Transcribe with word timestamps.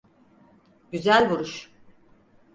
Güzel 0.91 1.29
vuruş. 1.29 1.71